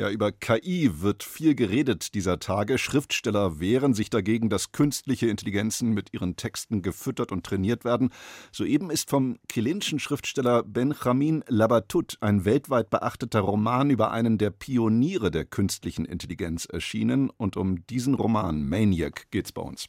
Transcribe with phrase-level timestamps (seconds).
[0.00, 2.78] Ja, über KI wird viel geredet dieser Tage.
[2.78, 8.08] Schriftsteller wehren sich dagegen, dass künstliche Intelligenzen mit ihren Texten gefüttert und trainiert werden.
[8.50, 15.30] Soeben ist vom chilenischen Schriftsteller Benjamin Labatut ein weltweit beachteter Roman über einen der Pioniere
[15.30, 17.28] der künstlichen Intelligenz erschienen.
[17.28, 19.88] Und um diesen Roman Maniac geht's bei uns.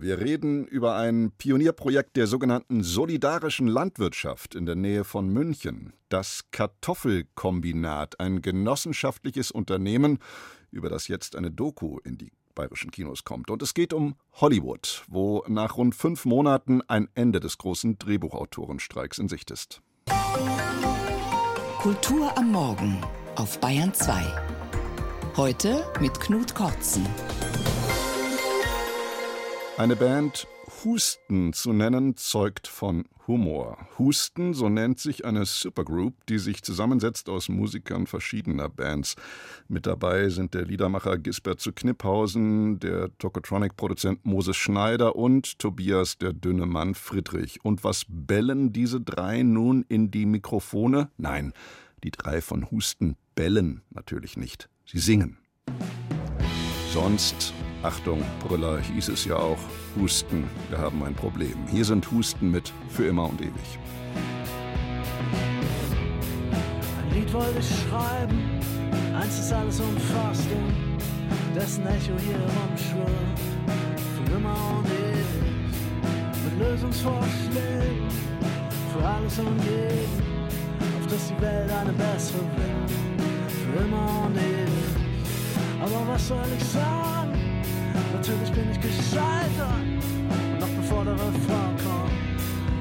[0.00, 5.92] Wir reden über ein Pionierprojekt der sogenannten solidarischen Landwirtschaft in der Nähe von München.
[6.08, 10.18] Das Kartoffelkombinat, ein genossenschaftliches Unternehmen,
[10.70, 13.50] über das jetzt eine Doku in die bayerischen Kinos kommt.
[13.50, 19.18] Und es geht um Hollywood, wo nach rund fünf Monaten ein Ende des großen Drehbuchautorenstreiks
[19.18, 19.82] in Sicht ist.
[21.80, 22.96] Kultur am Morgen
[23.36, 24.24] auf Bayern 2.
[25.36, 27.06] Heute mit Knut Kortzen.
[29.80, 30.46] Eine Band
[30.84, 33.78] Husten zu nennen, zeugt von Humor.
[33.98, 39.16] Husten, so nennt sich eine Supergroup, die sich zusammensetzt aus Musikern verschiedener Bands.
[39.68, 46.34] Mit dabei sind der Liedermacher Gisbert zu Kniphausen, der Tokotronic-Produzent Moses Schneider und Tobias der
[46.34, 47.64] dünne Mann Friedrich.
[47.64, 51.08] Und was bellen diese drei nun in die Mikrofone?
[51.16, 51.54] Nein,
[52.04, 54.68] die drei von Husten bellen natürlich nicht.
[54.84, 55.38] Sie singen.
[56.92, 59.58] Sonst Achtung, Brüller, hieß es ja auch,
[59.98, 61.56] Husten, wir haben ein Problem.
[61.70, 63.78] Hier sind Husten mit für immer und ewig.
[67.00, 68.38] Ein Lied wollte ich schreiben,
[69.18, 70.74] eins ist alles umfassend,
[71.54, 73.38] dessen Echo hier rumschwirrt,
[74.14, 75.50] für immer und ewig.
[76.44, 78.08] Mit Lösungsvorschlägen
[78.92, 80.22] für alles und jeden,
[80.98, 82.90] auf dass die Welt eine bessere wird,
[83.48, 84.70] für immer und ewig.
[85.82, 87.39] Aber was soll ich sagen?
[88.20, 89.80] Natürlich bin ich gescheitert.
[90.28, 92.12] Und noch bevor der Refrain kommt,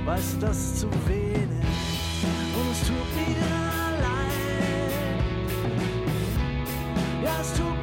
[0.06, 1.48] weißt du, das ist zu wenig.
[2.58, 3.40] Und es tut mir
[4.02, 4.34] leid.
[7.24, 7.79] Ja, es tut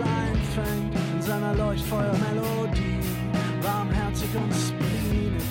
[0.00, 3.00] uns einfängt in seiner Leuchtfeuermelodie,
[3.62, 5.42] warmherzig und spleenig.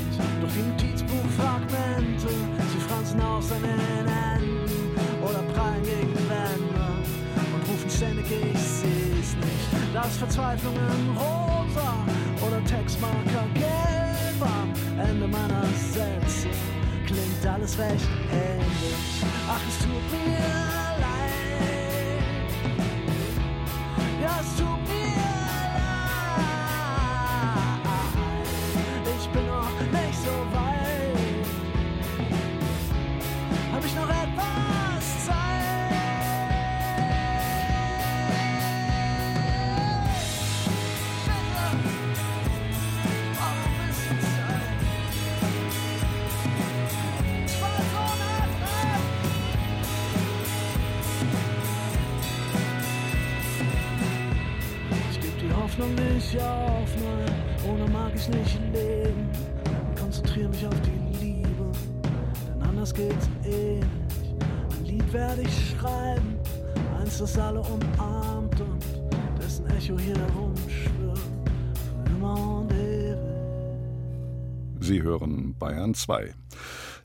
[0.42, 6.88] Doch die Notizbuchfragmente, sie franzen aus den Enden oder prallen gegen Wände
[7.54, 9.94] und rufen ständig, ich seh's nicht.
[9.94, 11.94] Da ist Verzweiflung in rosa
[12.46, 16.50] oder Textmarker gelb am Ende meiner Sätze.
[17.06, 19.24] Klingt alles recht ähnlich.
[19.50, 20.88] Ach, es tut mir leid.
[58.29, 59.29] Nicht leben.
[59.90, 61.72] Und konzentriere mich auf die Liebe,
[62.47, 64.44] denn anders geht's eh nicht.
[64.78, 66.35] Ein Lied werde ich schreiben,
[67.00, 68.84] eins, das alle umarmt und
[69.41, 71.19] dessen Echo hier herumschwirrt,
[71.73, 73.18] für immer und ewig.
[74.81, 76.34] Sie hören Bayern 2.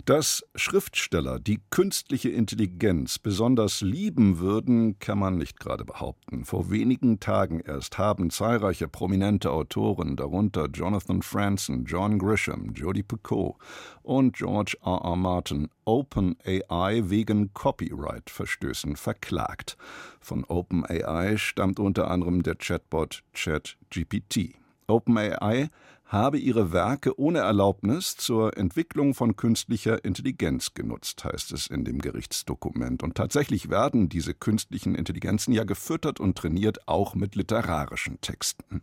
[0.04, 6.44] Dass Schriftsteller die künstliche Intelligenz besonders lieben würden, kann man nicht gerade behaupten.
[6.44, 13.54] Vor wenigen Tagen erst haben zahlreiche prominente Autoren, darunter Jonathan Franzen, John Grisham, Jodi Picoult
[14.02, 15.00] und George R.
[15.04, 15.16] R.
[15.16, 19.78] Martin, OpenAI wegen Copyright-Verstößen verklagt.
[20.20, 24.54] Von OpenAI stammt unter anderem der Chatbot ChatGPT.
[24.86, 25.70] OpenAI
[26.06, 31.98] habe ihre Werke ohne Erlaubnis zur Entwicklung von künstlicher Intelligenz genutzt, heißt es in dem
[32.00, 33.02] Gerichtsdokument.
[33.02, 38.82] Und tatsächlich werden diese künstlichen Intelligenzen ja gefüttert und trainiert, auch mit literarischen Texten.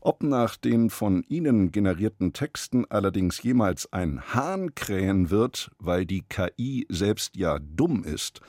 [0.00, 6.22] Ob nach den von ihnen generierten Texten allerdings jemals ein Hahn krähen wird, weil die
[6.22, 8.40] KI selbst ja dumm ist,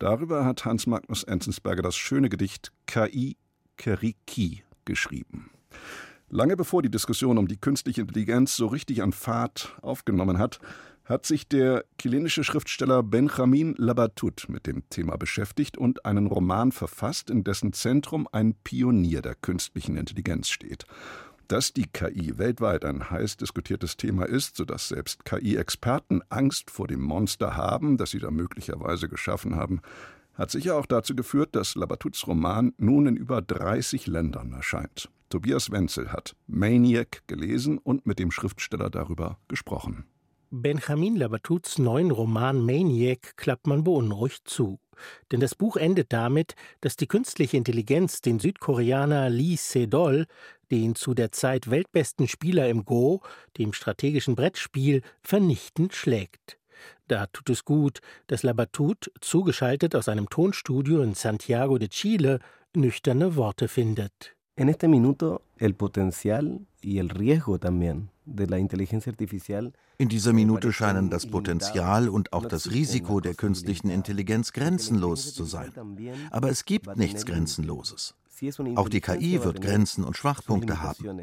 [0.00, 3.36] darüber hat Hans Magnus Enzensberger das schöne Gedicht KI
[3.76, 5.50] Keriki geschrieben.
[6.28, 10.58] Lange bevor die Diskussion um die künstliche Intelligenz so richtig an Fahrt aufgenommen hat,
[11.04, 17.30] hat sich der chilenische Schriftsteller Benjamin Labatut mit dem Thema beschäftigt und einen Roman verfasst,
[17.30, 20.84] in dessen Zentrum ein Pionier der künstlichen Intelligenz steht.
[21.46, 27.02] Dass die KI weltweit ein heiß diskutiertes Thema ist, sodass selbst KI-Experten Angst vor dem
[27.02, 29.80] Monster haben, das sie da möglicherweise geschaffen haben,
[30.34, 35.08] hat sicher auch dazu geführt, dass Labatuts Roman nun in über 30 Ländern erscheint.
[35.28, 40.06] Tobias Wenzel hat Maniac gelesen und mit dem Schriftsteller darüber gesprochen.
[40.50, 44.78] Benjamin Labatuts neuen Roman Maniac klappt man beunruhigt zu.
[45.32, 50.26] Denn das Buch endet damit, dass die künstliche Intelligenz den Südkoreaner Lee Sedol,
[50.70, 53.22] den zu der Zeit weltbesten Spieler im Go,
[53.58, 56.58] dem strategischen Brettspiel, vernichtend schlägt.
[57.08, 62.38] Da tut es gut, dass Labatut, zugeschaltet aus einem Tonstudio in Santiago de Chile,
[62.74, 64.35] nüchterne Worte findet.
[64.58, 70.32] En este minuto el potencial y el riesgo también de la inteligencia artificial in dieser
[70.32, 75.72] Minute scheinen das Potenzial und auch das Risiko der künstlichen Intelligenz grenzenlos zu sein.
[76.30, 78.14] Aber es gibt nichts Grenzenloses.
[78.74, 81.22] Auch die KI wird Grenzen und Schwachpunkte haben.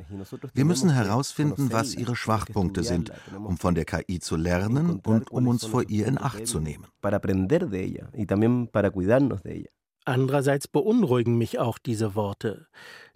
[0.53, 5.47] Wir müssen herausfinden, was ihre Schwachpunkte sind, um von der KI zu lernen und um
[5.47, 6.87] uns vor ihr in Acht zu nehmen.
[10.05, 12.67] Andererseits beunruhigen mich auch diese Worte,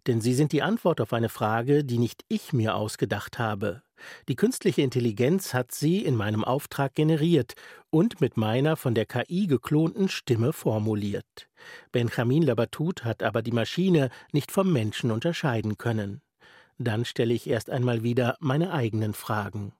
[0.07, 3.83] denn sie sind die Antwort auf eine Frage, die nicht ich mir ausgedacht habe.
[4.27, 7.53] Die künstliche Intelligenz hat sie in meinem Auftrag generiert
[7.89, 11.49] und mit meiner von der KI geklonten Stimme formuliert.
[11.91, 16.21] Benjamin Labatut hat aber die Maschine nicht vom Menschen unterscheiden können.
[16.77, 19.73] Dann stelle ich erst einmal wieder meine eigenen Fragen.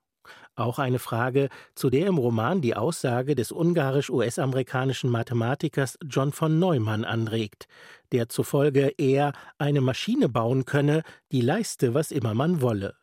[0.57, 7.05] Auch eine Frage, zu der im Roman die Aussage des ungarisch-US-amerikanischen Mathematikers John von Neumann
[7.05, 7.67] anregt,
[8.11, 12.95] der zufolge er eine Maschine bauen könne, die leiste, was immer man wolle.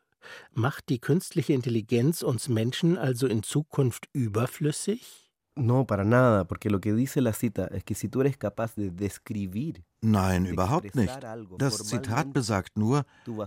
[0.52, 5.30] Macht die künstliche Intelligenz uns Menschen also in Zukunft überflüssig?
[5.56, 8.74] No, para nada, porque lo que dice la cita es que si tú eres capaz
[8.74, 11.16] de describir Nein, überhaupt nicht.
[11.58, 13.04] Das Zitat besagt nur,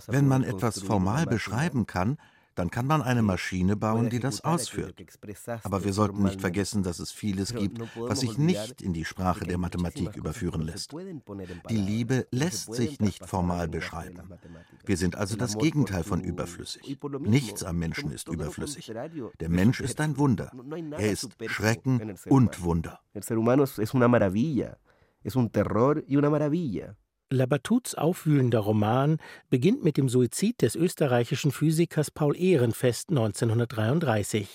[0.07, 2.17] wenn man etwas formal beschreiben kann,
[2.57, 4.95] dann kann man eine Maschine bauen, die das ausführt.
[5.63, 9.45] Aber wir sollten nicht vergessen, dass es vieles gibt, was sich nicht in die Sprache
[9.45, 10.91] der Mathematik überführen lässt.
[11.69, 14.21] Die Liebe lässt sich nicht formal beschreiben.
[14.85, 16.97] Wir sind also das Gegenteil von überflüssig.
[17.19, 18.91] Nichts am Menschen ist überflüssig.
[19.39, 20.51] Der Mensch ist ein Wunder.
[20.97, 22.99] Er ist Schrecken und Wunder.
[23.13, 24.77] El ser humano es una maravilla.
[25.23, 26.95] Es un terror y una maravilla.
[27.29, 29.17] Labatuts aufwühlender Roman
[29.49, 34.47] beginnt mit dem Suizid des österreichischen Physikers Paul Ehrenfest 1933.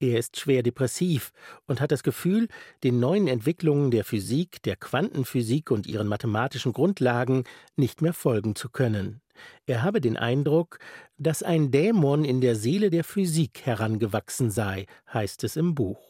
[0.00, 1.32] Er ist schwer depressiv
[1.66, 2.48] und hat das Gefühl,
[2.82, 7.44] den neuen Entwicklungen der Physik, der Quantenphysik und ihren mathematischen Grundlagen
[7.76, 9.20] nicht mehr folgen zu können.
[9.66, 10.80] Er habe den Eindruck,
[11.18, 16.07] dass ein Dämon in der Seele der Physik herangewachsen sei, heißt es im Buch.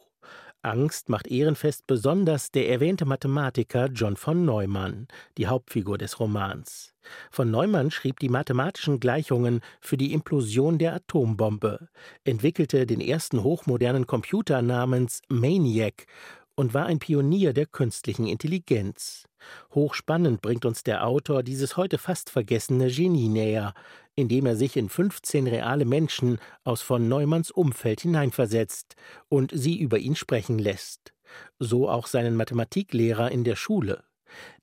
[0.62, 5.06] Angst macht ehrenfest besonders der erwähnte Mathematiker John von Neumann,
[5.36, 6.94] die Hauptfigur des Romans.
[7.30, 11.88] Von Neumann schrieb die mathematischen Gleichungen für die Implosion der Atombombe,
[12.24, 16.06] entwickelte den ersten hochmodernen Computer namens Maniac
[16.58, 19.28] und war ein Pionier der künstlichen Intelligenz.
[19.76, 23.74] Hochspannend bringt uns der Autor dieses heute fast vergessene Genie näher,
[24.16, 28.96] indem er sich in 15 reale Menschen aus von Neumanns Umfeld hineinversetzt
[29.28, 31.12] und sie über ihn sprechen lässt.
[31.60, 34.02] So auch seinen Mathematiklehrer in der Schule.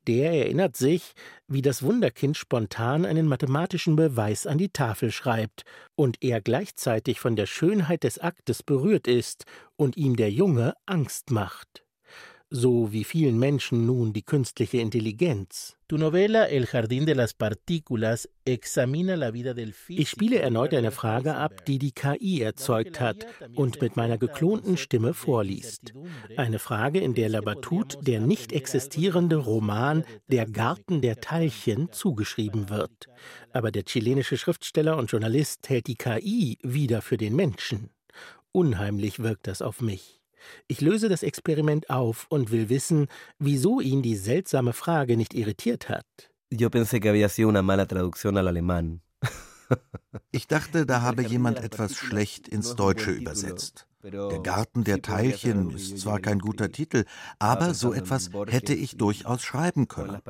[0.05, 1.13] Der erinnert sich,
[1.47, 5.63] wie das Wunderkind spontan einen mathematischen Beweis an die Tafel schreibt
[5.95, 9.45] und er gleichzeitig von der Schönheit des Aktes berührt ist
[9.77, 11.84] und ihm der Junge Angst macht
[12.49, 15.77] so wie vielen Menschen nun die künstliche Intelligenz.
[19.87, 24.77] Ich spiele erneut eine Frage ab, die die KI erzeugt hat und mit meiner geklonten
[24.77, 25.93] Stimme vorliest.
[26.37, 33.07] Eine Frage, in der Labatut der nicht existierende Roman Der Garten der Teilchen zugeschrieben wird.
[33.53, 37.89] Aber der chilenische Schriftsteller und Journalist hält die KI wieder für den Menschen.
[38.51, 40.21] Unheimlich wirkt das auf mich.
[40.67, 43.07] Ich löse das Experiment auf und will wissen,
[43.39, 46.05] wieso ihn die seltsame Frage nicht irritiert hat.
[46.51, 49.01] Yo pensé que había sido una mala traducción al alemán.
[50.31, 53.87] Ich dachte, da habe jemand etwas schlecht ins Deutsche übersetzt.
[54.11, 57.05] Der Garten der Teilchen ist zwar kein guter Titel,
[57.39, 60.21] aber so etwas hätte ich durchaus schreiben können.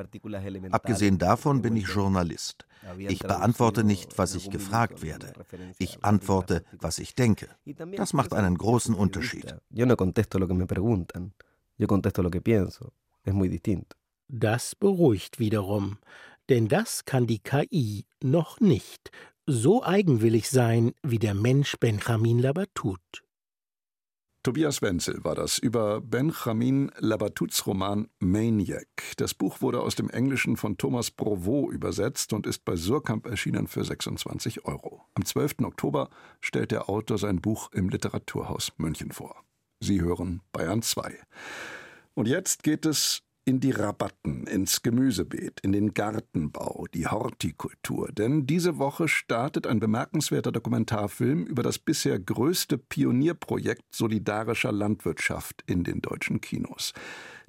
[0.70, 2.66] Abgesehen davon bin ich Journalist.
[2.98, 5.32] Ich beantworte nicht, was ich gefragt werde.
[5.78, 7.48] Ich antworte, was ich denke.
[7.96, 9.54] Das macht einen großen Unterschied.
[14.28, 15.98] Das beruhigt wiederum,
[16.48, 19.10] denn das kann die KI noch nicht
[19.46, 23.25] so eigenwillig sein wie der Mensch Benjamin Labatut.
[24.46, 28.86] Tobias Wenzel war das über Benjamin Labatuts Roman Maniac.
[29.16, 33.66] Das Buch wurde aus dem Englischen von Thomas Provost übersetzt und ist bei Surkamp erschienen
[33.66, 35.02] für 26 Euro.
[35.14, 35.64] Am 12.
[35.64, 36.10] Oktober
[36.40, 39.42] stellt der Autor sein Buch im Literaturhaus München vor.
[39.80, 41.18] Sie hören Bayern 2.
[42.14, 48.10] Und jetzt geht es in die Rabatten, ins Gemüsebeet, in den Gartenbau, die Hortikultur.
[48.10, 55.84] Denn diese Woche startet ein bemerkenswerter Dokumentarfilm über das bisher größte Pionierprojekt solidarischer Landwirtschaft in
[55.84, 56.92] den deutschen Kinos.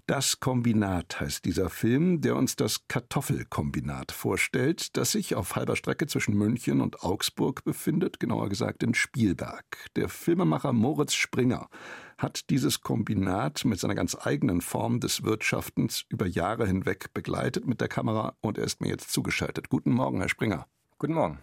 [0.06, 6.08] Das Kombinat heißt dieser Film, der uns das Kartoffelkombinat vorstellt, das sich auf halber Strecke
[6.08, 9.66] zwischen München und Augsburg befindet, genauer gesagt in Spielberg.
[9.98, 11.68] Der Filmemacher Moritz Springer
[12.18, 17.80] hat dieses Kombinat mit seiner ganz eigenen Form des Wirtschaftens über Jahre hinweg begleitet mit
[17.80, 19.70] der Kamera und er ist mir jetzt zugeschaltet.
[19.70, 20.68] Guten Morgen, Herr Springer.
[20.98, 21.40] Guten Morgen.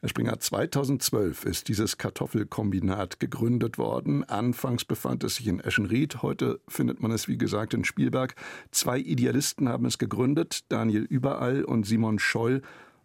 [0.00, 4.24] Herr Springer, 2012 ist dieses Kartoffelkombinat gegründet worden.
[4.24, 8.34] Anfangs befand es sich in Eschenried, heute findet man es wie gesagt in Spielberg.
[8.70, 12.60] Zwei Idealisten haben es gegründet, Daniel Überall und Simon Scholl.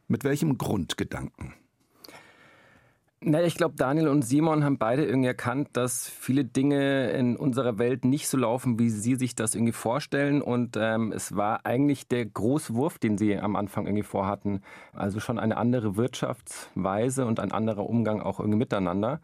[0.09, 1.53] Mit welchem Grundgedanken?
[3.23, 7.77] Na, ich glaube, Daniel und Simon haben beide irgendwie erkannt, dass viele Dinge in unserer
[7.77, 10.41] Welt nicht so laufen, wie sie sich das irgendwie vorstellen.
[10.41, 14.63] Und ähm, es war eigentlich der große Wurf, den sie am Anfang irgendwie vorhatten.
[14.93, 19.21] Also schon eine andere Wirtschaftsweise und ein anderer Umgang auch irgendwie miteinander.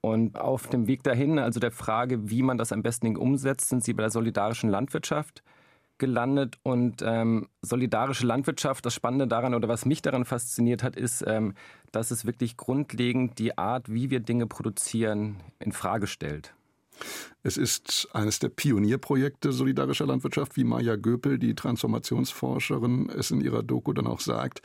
[0.00, 3.84] Und auf dem Weg dahin, also der Frage, wie man das am besten umsetzt, sind
[3.84, 5.42] sie bei der solidarischen Landwirtschaft
[5.98, 11.24] gelandet und ähm, solidarische Landwirtschaft, das Spannende daran oder was mich daran fasziniert hat, ist,
[11.26, 11.54] ähm,
[11.92, 16.54] dass es wirklich grundlegend die Art, wie wir Dinge produzieren, in Frage stellt.
[17.42, 23.62] Es ist eines der Pionierprojekte solidarischer Landwirtschaft, wie Maja Göpel, die Transformationsforscherin, es in ihrer
[23.62, 24.62] Doku dann auch sagt.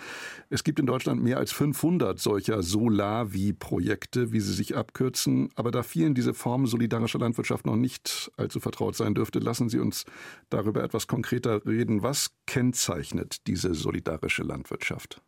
[0.50, 5.50] Es gibt in Deutschland mehr als 500 solcher Solavi-Projekte, wie sie sich abkürzen.
[5.56, 9.80] Aber da vielen diese Form solidarischer Landwirtschaft noch nicht allzu vertraut sein dürfte, lassen Sie
[9.80, 10.06] uns
[10.50, 12.02] darüber etwas konkreter reden.
[12.02, 15.22] Was kennzeichnet diese solidarische Landwirtschaft?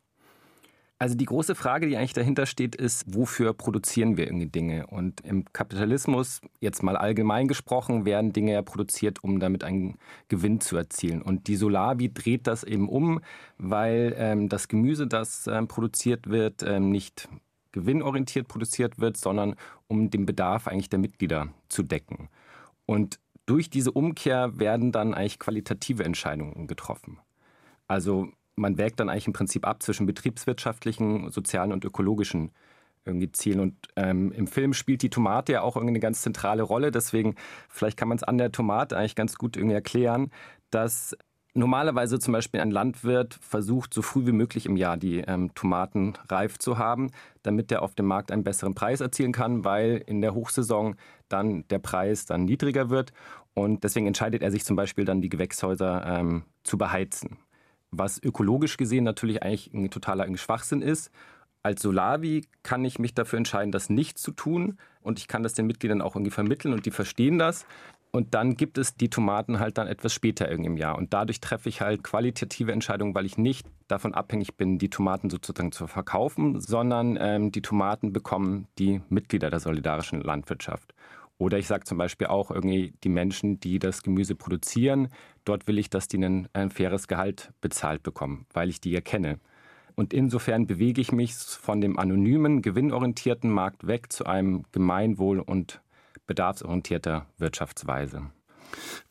[1.02, 4.86] Also die große Frage, die eigentlich dahinter steht, ist, wofür produzieren wir irgendwie Dinge?
[4.86, 10.62] Und im Kapitalismus, jetzt mal allgemein gesprochen, werden Dinge ja produziert, um damit einen Gewinn
[10.62, 11.24] zu erzielen.
[11.24, 13.20] Und die Solavi dreht das eben um,
[13.58, 17.28] weil ähm, das Gemüse, das ähm, produziert wird, ähm, nicht
[17.72, 19.56] gewinnorientiert produziert wird, sondern
[19.88, 22.30] um den Bedarf eigentlich der Mitglieder zu decken.
[22.86, 27.18] Und durch diese Umkehr werden dann eigentlich qualitative Entscheidungen getroffen.
[27.88, 32.52] Also man wägt dann eigentlich im Prinzip ab zwischen betriebswirtschaftlichen, sozialen und ökologischen
[33.06, 33.60] irgendwie Zielen.
[33.60, 36.92] Und ähm, im Film spielt die Tomate ja auch irgendwie eine ganz zentrale Rolle.
[36.92, 37.36] Deswegen,
[37.70, 40.32] vielleicht kann man es an der Tomate eigentlich ganz gut irgendwie erklären,
[40.70, 41.18] dass
[41.54, 46.14] normalerweise zum Beispiel ein Landwirt versucht, so früh wie möglich im Jahr die ähm, Tomaten
[46.30, 47.12] reif zu haben,
[47.44, 50.96] damit er auf dem Markt einen besseren Preis erzielen kann, weil in der Hochsaison
[51.28, 53.12] dann der Preis dann niedriger wird.
[53.54, 57.38] Und deswegen entscheidet er sich zum Beispiel dann, die Gewächshäuser ähm, zu beheizen
[57.92, 61.12] was ökologisch gesehen natürlich eigentlich ein totaler Schwachsinn ist.
[61.64, 65.54] Als Solavi kann ich mich dafür entscheiden, das nicht zu tun und ich kann das
[65.54, 67.66] den Mitgliedern auch irgendwie vermitteln und die verstehen das.
[68.14, 70.98] Und dann gibt es die Tomaten halt dann etwas später irgendwie im Jahr.
[70.98, 75.30] Und dadurch treffe ich halt qualitative Entscheidungen, weil ich nicht davon abhängig bin, die Tomaten
[75.30, 80.94] sozusagen zu verkaufen, sondern ähm, die Tomaten bekommen die Mitglieder der solidarischen Landwirtschaft.
[81.42, 85.08] Oder ich sage zum Beispiel auch irgendwie die Menschen, die das Gemüse produzieren,
[85.44, 89.40] dort will ich, dass die ein, ein faires Gehalt bezahlt bekommen, weil ich die erkenne.
[89.96, 95.82] Und insofern bewege ich mich von dem anonymen, gewinnorientierten Markt weg zu einem gemeinwohl- und
[96.28, 98.30] bedarfsorientierter Wirtschaftsweise.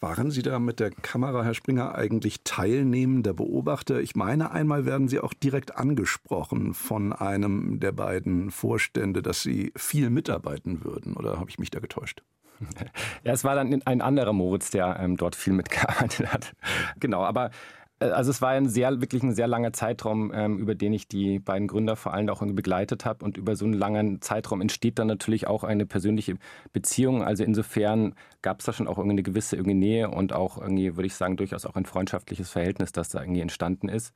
[0.00, 4.00] Waren Sie da mit der Kamera, Herr Springer, eigentlich teilnehmender Beobachter?
[4.00, 9.72] Ich meine, einmal werden Sie auch direkt angesprochen von einem der beiden Vorstände, dass Sie
[9.76, 11.16] viel mitarbeiten würden.
[11.16, 12.22] Oder habe ich mich da getäuscht?
[13.24, 16.54] Ja, es war dann ein anderer Moritz, der ähm, dort viel mitgearbeitet hat.
[16.98, 17.50] Genau, aber
[18.00, 21.38] also es war ein sehr, wirklich ein sehr langer Zeitraum, ähm, über den ich die
[21.38, 23.24] beiden Gründer vor allem auch begleitet habe.
[23.24, 26.36] Und über so einen langen Zeitraum entsteht dann natürlich auch eine persönliche
[26.72, 27.22] Beziehung.
[27.22, 30.96] Also insofern gab es da schon auch irgendwie eine gewisse irgendwie Nähe und auch irgendwie,
[30.96, 34.14] würde ich sagen, durchaus auch ein freundschaftliches Verhältnis, das da irgendwie entstanden ist.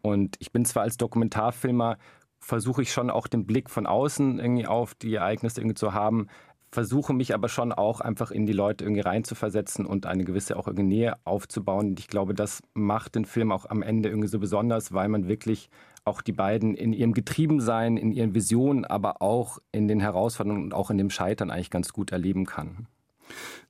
[0.00, 1.98] Und ich bin zwar als Dokumentarfilmer
[2.40, 6.28] versuche ich schon auch den Blick von außen irgendwie auf die Ereignisse irgendwie zu haben,
[6.70, 10.66] versuche mich aber schon auch einfach in die Leute irgendwie reinzuversetzen und eine gewisse auch
[10.66, 11.88] irgendwie Nähe aufzubauen.
[11.88, 15.28] Und ich glaube, das macht den Film auch am Ende irgendwie so besonders, weil man
[15.28, 15.70] wirklich
[16.04, 20.74] auch die beiden in ihrem Getriebensein, in ihren Visionen, aber auch in den Herausforderungen und
[20.74, 22.86] auch in dem Scheitern eigentlich ganz gut erleben kann.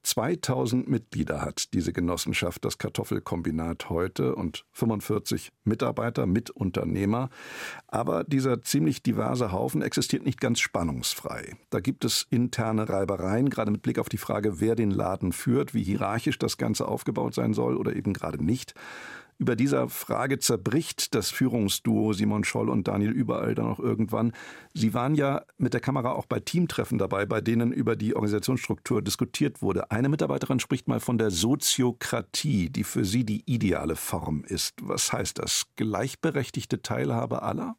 [0.03, 7.31] 2000 Mitglieder hat diese Genossenschaft, das Kartoffelkombinat heute und 45 Mitarbeiter, Mitunternehmer.
[7.87, 11.57] Aber dieser ziemlich diverse Haufen existiert nicht ganz spannungsfrei.
[11.71, 15.75] Da gibt es interne Reibereien, gerade mit Blick auf die Frage, wer den Laden führt,
[15.75, 18.75] wie hierarchisch das Ganze aufgebaut sein soll oder eben gerade nicht.
[19.41, 24.33] Über dieser Frage zerbricht das Führungsduo Simon Scholl und Daniel Überall dann auch irgendwann.
[24.75, 29.01] Sie waren ja mit der Kamera auch bei Teamtreffen dabei, bei denen über die Organisationsstruktur
[29.01, 29.93] diskutiert wurde.
[29.93, 34.75] Eine Mitarbeiterin spricht mal von der Soziokratie, die für sie die ideale Form ist.
[34.83, 35.67] Was heißt das?
[35.77, 37.77] Gleichberechtigte Teilhabe aller?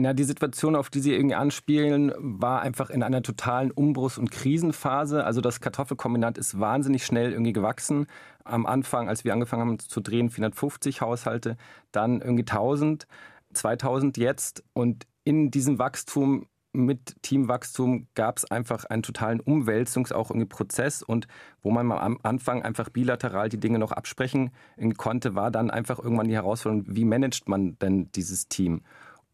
[0.00, 4.30] Na, die Situation, auf die Sie irgendwie anspielen, war einfach in einer totalen Umbruchs- und
[4.30, 5.24] Krisenphase.
[5.24, 8.06] Also das Kartoffelkombinat ist wahnsinnig schnell irgendwie gewachsen.
[8.44, 11.56] Am Anfang, als wir angefangen haben zu drehen, 450 Haushalte,
[11.90, 13.06] dann irgendwie 1000,
[13.52, 14.62] 2000 jetzt.
[14.72, 21.02] Und in diesem Wachstum mit Teamwachstum gab es einfach einen totalen Umwälzungs-, auch irgendwie Prozess
[21.02, 21.26] und
[21.62, 24.50] wo man am Anfang einfach bilateral die Dinge noch absprechen
[24.96, 28.82] konnte, war dann einfach irgendwann die Herausforderung, wie managt man denn dieses Team?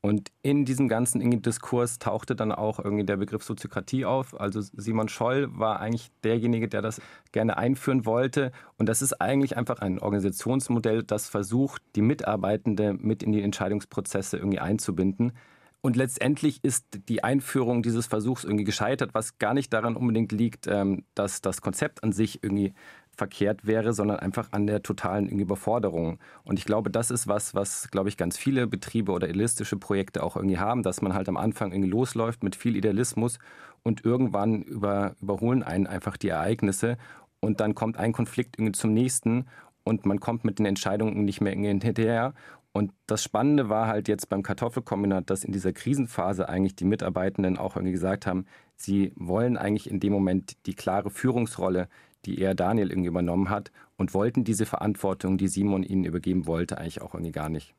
[0.05, 4.39] Und in diesem ganzen Diskurs tauchte dann auch irgendwie der Begriff Soziokratie auf.
[4.39, 7.01] Also Simon Scholl war eigentlich derjenige, der das
[7.33, 8.53] gerne einführen wollte.
[8.77, 14.37] Und das ist eigentlich einfach ein Organisationsmodell, das versucht, die Mitarbeitende mit in die Entscheidungsprozesse
[14.37, 15.33] irgendwie einzubinden.
[15.81, 20.67] Und letztendlich ist die Einführung dieses Versuchs irgendwie gescheitert, was gar nicht daran unbedingt liegt,
[20.67, 22.75] ähm, dass das Konzept an sich irgendwie
[23.17, 26.19] verkehrt wäre, sondern einfach an der totalen Überforderung.
[26.45, 30.23] Und ich glaube, das ist was, was, glaube ich, ganz viele Betriebe oder idealistische Projekte
[30.23, 33.39] auch irgendwie haben, dass man halt am Anfang irgendwie losläuft mit viel Idealismus
[33.83, 36.97] und irgendwann über, überholen einen einfach die Ereignisse
[37.41, 39.47] und dann kommt ein Konflikt irgendwie zum nächsten
[39.85, 42.35] und man kommt mit den Entscheidungen nicht mehr hinterher.
[42.73, 47.57] Und das Spannende war halt jetzt beim Kartoffelkombinat, dass in dieser Krisenphase eigentlich die Mitarbeitenden
[47.57, 51.89] auch irgendwie gesagt haben, sie wollen eigentlich in dem Moment die klare Führungsrolle,
[52.27, 56.79] die er Daniel irgendwie übernommen hat und wollten diese Verantwortung, die Simon ihnen übergeben wollte,
[56.79, 57.75] eigentlich auch irgendwie gar nicht.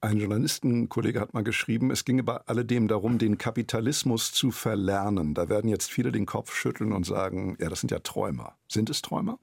[0.00, 5.34] Ein Journalistenkollege hat mal geschrieben, es ginge bei alledem darum, den Kapitalismus zu verlernen.
[5.34, 8.56] Da werden jetzt viele den Kopf schütteln und sagen, ja, das sind ja Träumer.
[8.68, 9.38] Sind es Träumer?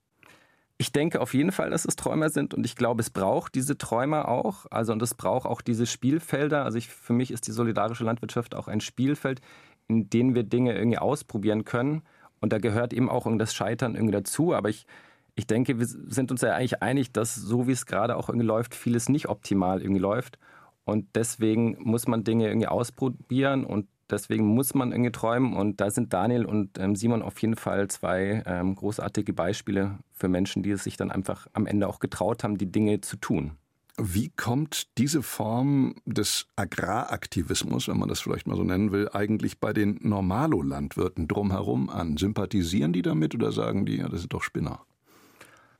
[0.77, 3.77] Ich denke auf jeden Fall, dass es Träumer sind und ich glaube, es braucht diese
[3.77, 4.65] Träumer auch.
[4.69, 6.65] Also und es braucht auch diese Spielfelder.
[6.65, 9.41] Also ich, für mich ist die solidarische Landwirtschaft auch ein Spielfeld,
[9.87, 12.03] in dem wir Dinge irgendwie ausprobieren können
[12.43, 14.53] und da gehört eben auch das Scheitern irgendwie dazu.
[14.53, 14.85] Aber ich,
[15.33, 18.45] ich denke, wir sind uns ja eigentlich einig, dass so wie es gerade auch irgendwie
[18.45, 20.37] läuft, vieles nicht optimal irgendwie läuft.
[20.83, 25.53] Und deswegen muss man Dinge irgendwie ausprobieren und deswegen muss man irgendwie träumen.
[25.53, 30.27] Und da sind Daniel und ähm, Simon auf jeden Fall zwei ähm, großartige Beispiele für
[30.27, 33.53] Menschen, die es sich dann einfach am Ende auch getraut haben, die Dinge zu tun.
[33.97, 39.59] Wie kommt diese Form des Agraraktivismus, wenn man das vielleicht mal so nennen will, eigentlich
[39.59, 42.17] bei den Normalo-Landwirten drumherum an?
[42.17, 44.81] Sympathisieren die damit oder sagen die, ja, das sind doch Spinner?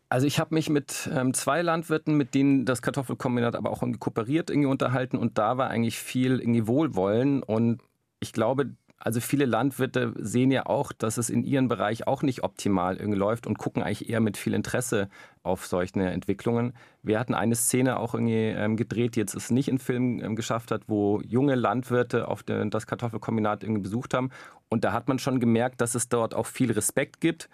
[0.10, 3.99] Also ich habe mich mit ähm, zwei Landwirten, mit denen das Kartoffelkombinat aber auch irgendwie
[3.99, 7.82] kooperiert, irgendwie unterhalten und da war eigentlich viel irgendwie Wohlwollen und
[8.19, 12.41] ich glaube, also viele Landwirte sehen ja auch, dass es in ihrem Bereich auch nicht
[12.43, 15.09] optimal läuft und gucken eigentlich eher mit viel Interesse
[15.43, 16.71] auf solche Entwicklungen.
[17.01, 20.37] Wir hatten eine Szene auch irgendwie ähm, gedreht, die jetzt es nicht in Film ähm,
[20.37, 24.29] geschafft hat, wo junge Landwirte auf das Kartoffelkombinat irgendwie besucht haben.
[24.69, 27.49] Und da hat man schon gemerkt, dass es dort auch viel Respekt gibt.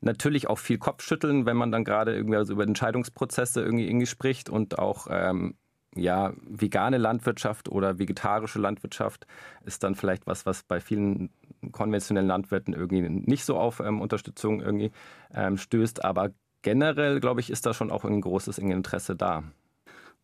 [0.00, 4.48] Natürlich auch viel Kopfschütteln, wenn man dann gerade irgendwie also über Entscheidungsprozesse irgendwie, irgendwie spricht
[4.48, 5.56] und auch ähm,
[5.96, 9.26] ja, vegane Landwirtschaft oder vegetarische Landwirtschaft
[9.64, 11.30] ist dann vielleicht was, was bei vielen
[11.72, 14.92] konventionellen Landwirten irgendwie nicht so auf ähm, Unterstützung irgendwie
[15.34, 16.04] ähm, stößt.
[16.04, 16.30] Aber
[16.62, 19.44] generell, glaube ich, ist da schon auch ein großes Interesse da.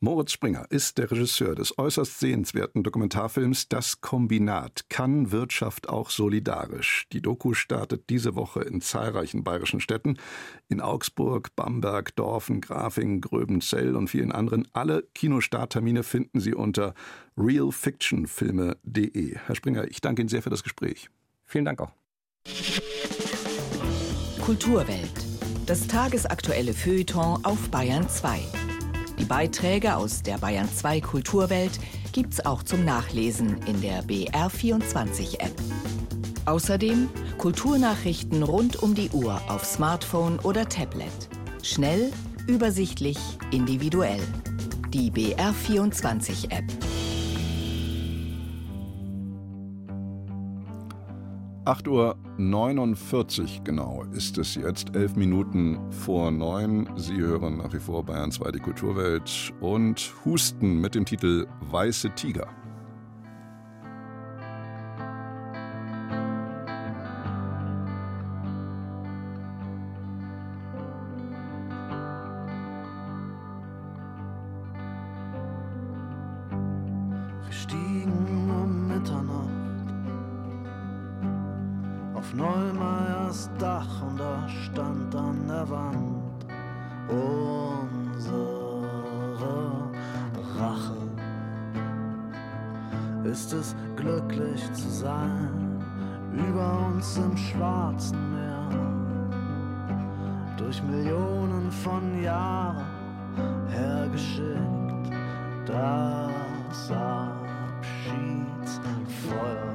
[0.04, 4.86] Moritz Springer ist der Regisseur des äußerst sehenswerten Dokumentarfilms Das Kombinat.
[4.88, 7.06] Kann Wirtschaft auch solidarisch?
[7.12, 10.16] Die Doku startet diese Woche in zahlreichen bayerischen Städten.
[10.68, 14.66] In Augsburg, Bamberg, Dorfen, Grafing, Gröbenzell und vielen anderen.
[14.72, 16.94] Alle Kinostarttermine finden Sie unter
[17.36, 19.36] realfictionfilme.de.
[19.46, 21.10] Herr Springer, ich danke Ihnen sehr für das Gespräch.
[21.44, 21.92] Vielen Dank auch.
[24.40, 25.26] Kulturwelt.
[25.66, 28.61] Das tagesaktuelle Feuilleton auf Bayern 2.
[29.22, 31.78] Die Beiträge aus der Bayern 2 Kulturwelt
[32.10, 35.54] gibt's auch zum Nachlesen in der BR24 App.
[36.44, 37.08] Außerdem
[37.38, 41.06] Kulturnachrichten rund um die Uhr auf Smartphone oder Tablet.
[41.62, 42.12] Schnell,
[42.48, 43.16] übersichtlich,
[43.52, 44.20] individuell.
[44.88, 46.64] Die BR24 App.
[51.64, 56.88] 8.49 Uhr genau ist es jetzt, elf Minuten vor neun.
[56.96, 62.10] Sie hören nach wie vor Bayern 2 die Kulturwelt und Husten mit dem Titel Weiße
[62.16, 62.48] Tiger.
[83.32, 86.44] Das Dach und da stand an der Wand
[87.08, 88.82] unsere
[90.58, 90.98] Rache.
[93.24, 95.82] Ist es glücklich zu sein
[96.34, 98.68] über uns im schwarzen Meer,
[100.58, 102.84] durch Millionen von Jahren
[103.70, 105.10] hergeschickt,
[105.64, 109.72] das Abschiedsfeuer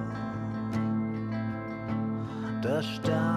[2.64, 3.37] der Sterne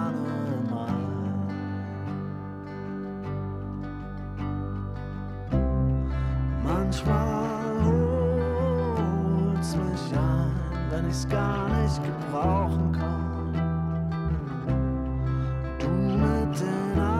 [11.71, 13.53] nicht gebrauchen kann.
[15.79, 17.10] Du mit den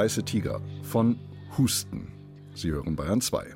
[0.00, 1.18] Weiße Tiger von
[1.58, 2.08] Husten.
[2.54, 3.54] Sie hören Bayern 2.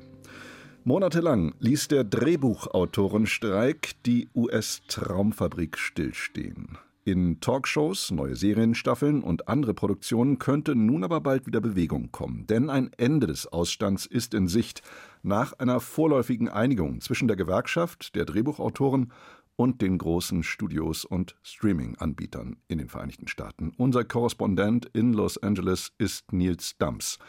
[0.83, 6.77] Monatelang ließ der Drehbuchautorenstreik die US-Traumfabrik stillstehen.
[7.03, 12.45] In Talkshows, neue Serienstaffeln und andere Produktionen könnte nun aber bald wieder Bewegung kommen.
[12.45, 14.83] Denn ein Ende des Ausstands ist in Sicht
[15.23, 19.11] nach einer vorläufigen Einigung zwischen der Gewerkschaft der Drehbuchautoren
[19.55, 23.73] und den großen Studios und Streaming-Anbietern in den Vereinigten Staaten.
[23.77, 27.19] Unser Korrespondent in Los Angeles ist Nils Dams.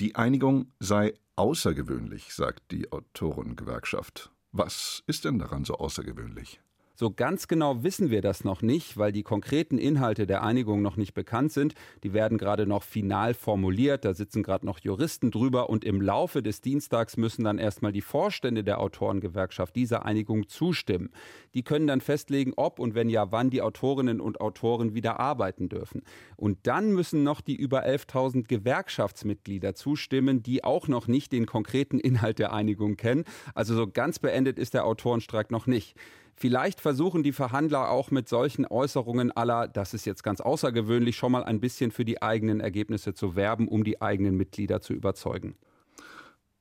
[0.00, 4.30] Die Einigung sei außergewöhnlich, sagt die Autorengewerkschaft.
[4.52, 6.60] Was ist denn daran so außergewöhnlich?
[6.98, 10.96] So ganz genau wissen wir das noch nicht, weil die konkreten Inhalte der Einigung noch
[10.96, 11.74] nicht bekannt sind.
[12.02, 16.42] Die werden gerade noch final formuliert, da sitzen gerade noch Juristen drüber und im Laufe
[16.42, 21.10] des Dienstags müssen dann erstmal die Vorstände der Autorengewerkschaft dieser Einigung zustimmen.
[21.52, 25.68] Die können dann festlegen, ob und wenn ja, wann die Autorinnen und Autoren wieder arbeiten
[25.68, 26.02] dürfen.
[26.36, 32.00] Und dann müssen noch die über 11.000 Gewerkschaftsmitglieder zustimmen, die auch noch nicht den konkreten
[32.00, 33.24] Inhalt der Einigung kennen.
[33.54, 35.94] Also so ganz beendet ist der Autorenstreik noch nicht.
[36.38, 41.32] Vielleicht versuchen die Verhandler auch mit solchen Äußerungen aller, das ist jetzt ganz außergewöhnlich, schon
[41.32, 45.56] mal ein bisschen für die eigenen Ergebnisse zu werben, um die eigenen Mitglieder zu überzeugen.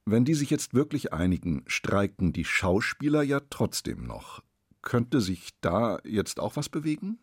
[0.06, 4.42] Wenn die sich jetzt wirklich einigen, streiken die Schauspieler ja trotzdem noch.
[4.82, 7.20] Könnte sich da jetzt auch was bewegen?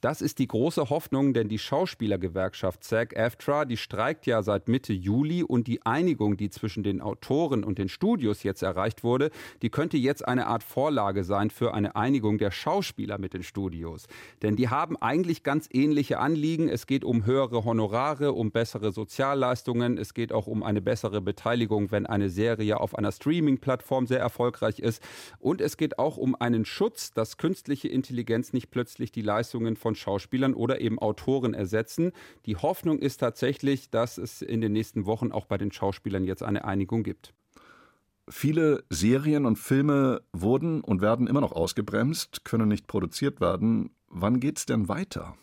[0.00, 5.42] Das ist die große Hoffnung, denn die Schauspielergewerkschaft SAG-AFTRA, die streikt ja seit Mitte Juli
[5.42, 9.30] und die Einigung, die zwischen den Autoren und den Studios jetzt erreicht wurde,
[9.60, 14.06] die könnte jetzt eine Art Vorlage sein für eine Einigung der Schauspieler mit den Studios.
[14.42, 16.68] Denn die haben eigentlich ganz ähnliche Anliegen.
[16.68, 21.90] Es geht um höhere Honorare, um bessere Sozialleistungen, es geht auch um eine bessere Beteiligung,
[21.90, 25.02] wenn eine Serie auf einer Streaming-Plattform sehr erfolgreich ist.
[25.40, 29.87] Und es geht auch um einen Schutz, dass künstliche Intelligenz nicht plötzlich die Leistungen von
[29.94, 32.12] Schauspielern oder eben Autoren ersetzen.
[32.46, 36.42] Die Hoffnung ist tatsächlich, dass es in den nächsten Wochen auch bei den Schauspielern jetzt
[36.42, 37.34] eine Einigung gibt.
[38.28, 43.90] Viele Serien und Filme wurden und werden immer noch ausgebremst, können nicht produziert werden.
[44.08, 45.36] Wann geht's denn weiter?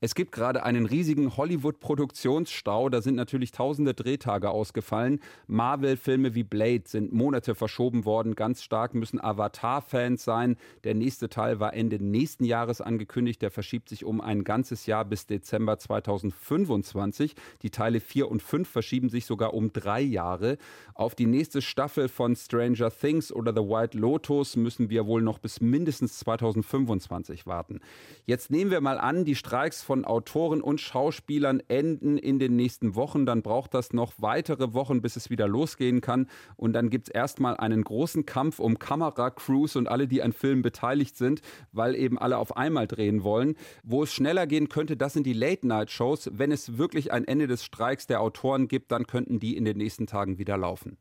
[0.00, 2.90] Es gibt gerade einen riesigen Hollywood-Produktionsstau.
[2.90, 5.20] Da sind natürlich tausende Drehtage ausgefallen.
[5.46, 8.34] Marvel-Filme wie Blade sind Monate verschoben worden.
[8.34, 10.56] Ganz stark müssen Avatar-Fans sein.
[10.84, 13.40] Der nächste Teil war Ende nächsten Jahres angekündigt.
[13.40, 17.34] Der verschiebt sich um ein ganzes Jahr bis Dezember 2025.
[17.62, 20.58] Die Teile 4 und 5 verschieben sich sogar um drei Jahre.
[20.92, 25.38] Auf die nächste Staffel von Stranger Things oder The White Lotus müssen wir wohl noch
[25.38, 27.80] bis mindestens 2025 warten.
[28.26, 32.96] Jetzt nehmen wir mal an, die Streiks von Autoren und Schauspielern enden in den nächsten
[32.96, 33.24] Wochen.
[33.24, 36.28] Dann braucht das noch weitere Wochen, bis es wieder losgehen kann.
[36.56, 40.62] Und dann gibt es erstmal einen großen Kampf um Kameracrews und alle, die an Filmen
[40.62, 41.40] beteiligt sind,
[41.72, 43.54] weil eben alle auf einmal drehen wollen.
[43.84, 46.30] Wo es schneller gehen könnte, das sind die Late-Night-Shows.
[46.32, 49.78] Wenn es wirklich ein Ende des Streiks der Autoren gibt, dann könnten die in den
[49.78, 50.98] nächsten Tagen wieder laufen.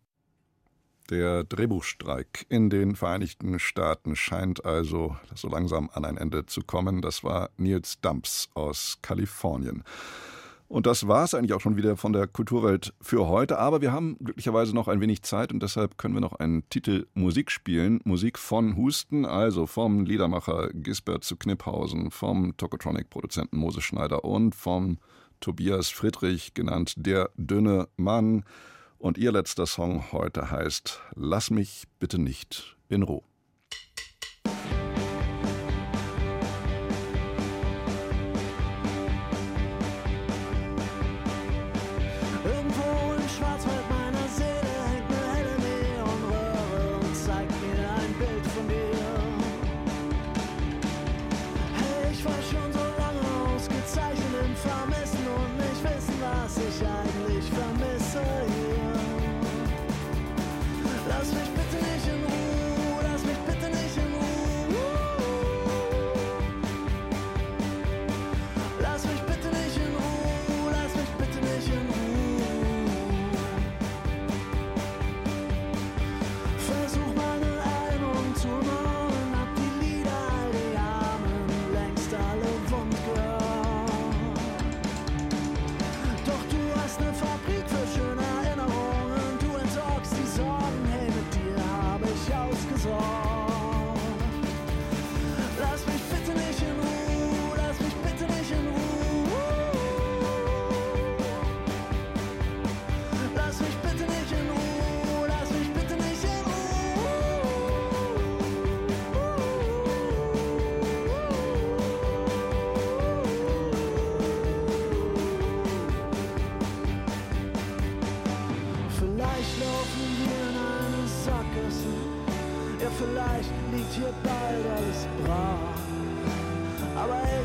[1.10, 7.04] Der Drehbuchstreik in den Vereinigten Staaten scheint also so langsam an ein Ende zu kommen.
[7.04, 9.84] Das war Nils Dumps aus Kalifornien.
[10.68, 13.60] Und das war es eigentlich auch schon wieder von der Kulturwelt für heute.
[13.60, 17.06] Aber wir haben glücklicherweise noch ein wenig Zeit und deshalb können wir noch einen Titel
[17.14, 18.02] Musik spielen.
[18.04, 24.98] Musik von Husten, also vom Liedermacher Gisbert zu Kniphausen, vom Tokotronic-Produzenten Moses Schneider und vom
[25.40, 28.44] Tobias Friedrich, genannt der dünne Mann.
[28.98, 33.24] Und ihr letzter Song heute heißt Lass mich bitte nicht in Ruhe.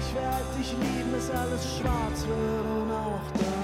[0.00, 3.59] Ich werd dich lieben, bis alles schwarz wird und auch dann.